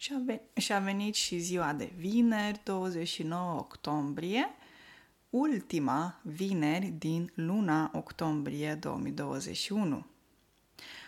[0.00, 4.48] Și a, venit, și a venit și ziua de vineri, 29 octombrie,
[5.30, 10.06] ultima vineri din luna octombrie 2021.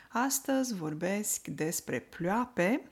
[0.08, 2.90] Astăzi vorbesc despre ploape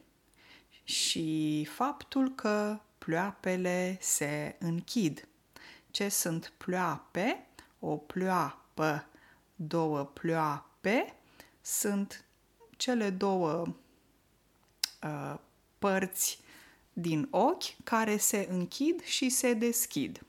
[0.85, 5.29] și faptul că ploapele se închid.
[5.91, 7.47] Ce sunt ploape?
[7.79, 9.07] O ploapă,
[9.57, 11.15] două ploape
[11.61, 12.25] sunt
[12.77, 13.77] cele două
[15.03, 15.39] uh,
[15.79, 16.41] părți
[16.93, 20.23] din ochi care se închid și se deschid.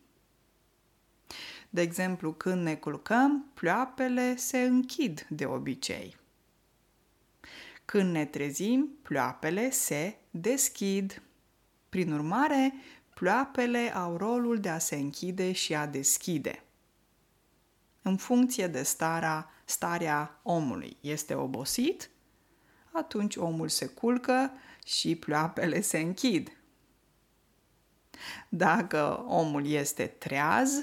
[1.69, 6.15] De exemplu, când ne culcăm, ploapele se închid de obicei.
[7.85, 11.21] Când ne trezim, ploapele se deschid.
[11.89, 12.73] Prin urmare,
[13.13, 16.63] ploapele au rolul de a se închide și a deschide.
[18.01, 22.09] În funcție de starea, starea omului, este obosit,
[22.91, 24.51] atunci omul se culcă
[24.85, 26.57] și ploapele se închid.
[28.49, 30.73] Dacă omul este treaz,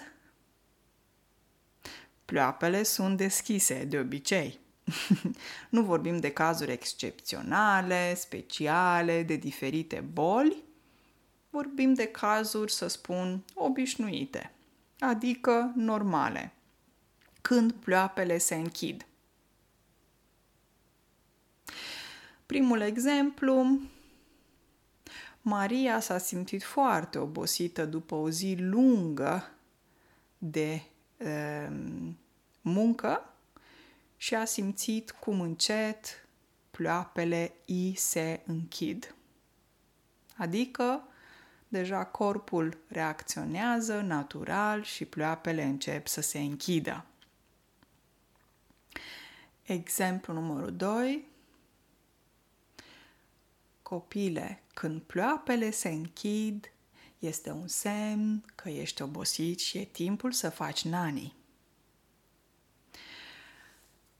[2.25, 4.61] ploapele sunt deschise de obicei.
[5.71, 10.65] nu vorbim de cazuri excepționale, speciale, de diferite boli,
[11.51, 14.53] vorbim de cazuri, să spun, obișnuite,
[14.99, 16.53] adică normale,
[17.41, 19.07] când ploapele se închid.
[22.47, 23.81] Primul exemplu,
[25.41, 29.51] Maria s-a simțit foarte obosită după o zi lungă
[30.39, 30.83] de
[31.17, 32.19] um,
[32.61, 33.35] muncă
[34.17, 36.27] și a simțit cum încet
[36.71, 39.15] ploapele i se închid.
[40.37, 41.09] Adică
[41.69, 47.05] deja corpul reacționează natural și ploapele încep să se închidă.
[49.63, 51.25] Exemplu numărul 2.
[53.89, 56.73] Copile, când ploapele se închid,
[57.19, 61.35] este un semn că ești obosit și e timpul să faci nani.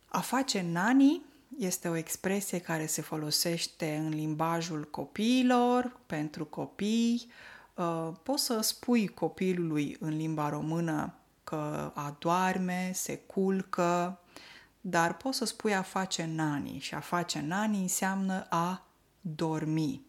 [0.09, 1.23] A face nani
[1.59, 7.31] este o expresie care se folosește în limbajul copiilor, pentru copii.
[7.75, 11.15] Uh, poți să spui copilului în limba română
[11.45, 14.21] că adoarme, se culcă,
[14.81, 18.86] dar poți să spui a face nani și a face nani înseamnă a
[19.35, 20.05] dormi,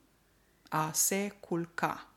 [0.69, 2.07] a se culca.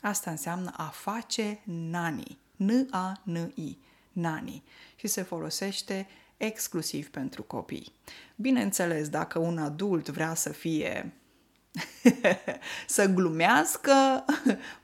[0.00, 3.78] Asta înseamnă a face nani, N-A-N-I,
[4.12, 4.62] nani.
[4.96, 7.92] Și se folosește exclusiv pentru copii.
[8.36, 11.12] Bineînțeles, dacă un adult vrea să fie
[12.86, 14.24] să glumească,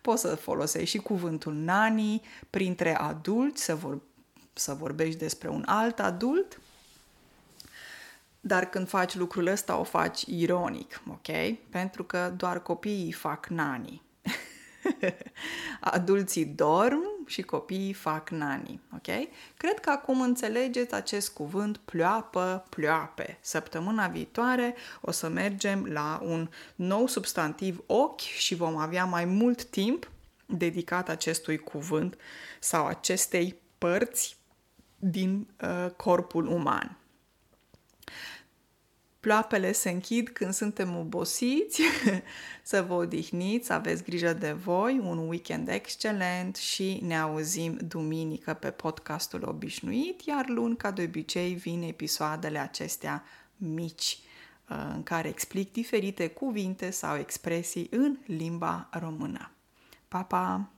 [0.00, 4.00] poți să folosești și cuvântul nani printre adulți, să, vor,
[4.52, 6.60] să vorbești despre un alt adult,
[8.46, 11.56] dar când faci lucrul ăsta o faci ironic, ok?
[11.70, 14.02] Pentru că doar copiii fac nani.
[15.80, 19.28] Adulții dorm și copiii fac nani, ok?
[19.56, 23.38] Cred că acum înțelegeți acest cuvânt ploapă, ploape.
[23.40, 29.64] Săptămâna viitoare o să mergem la un nou substantiv ochi și vom avea mai mult
[29.64, 30.10] timp
[30.46, 32.16] dedicat acestui cuvânt
[32.60, 34.36] sau acestei părți
[34.98, 36.98] din uh, corpul uman.
[39.26, 41.82] Ploapele se închid când suntem obosiți,
[42.62, 48.54] să vă odihniți, să aveți grijă de voi, un weekend excelent și ne auzim duminică
[48.54, 53.24] pe podcastul obișnuit, iar luni, ca de obicei, vin episoadele acestea
[53.56, 54.18] mici
[54.68, 59.50] uh, în care explic diferite cuvinte sau expresii în limba română.
[60.08, 60.75] Pa, pa!